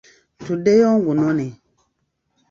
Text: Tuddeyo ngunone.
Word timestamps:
Tuddeyo 0.43 0.89
ngunone. 0.99 1.47